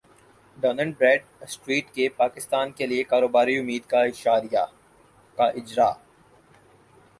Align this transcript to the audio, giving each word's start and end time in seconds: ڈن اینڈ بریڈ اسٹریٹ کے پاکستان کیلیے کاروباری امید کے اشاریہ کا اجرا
ڈن 0.57 0.79
اینڈ 0.79 0.93
بریڈ 0.99 1.21
اسٹریٹ 1.41 1.91
کے 1.95 2.07
پاکستان 2.15 2.71
کیلیے 2.77 3.03
کاروباری 3.03 3.57
امید 3.57 3.83
کے 3.89 3.97
اشاریہ 4.07 4.65
کا 5.37 5.45
اجرا 5.59 5.89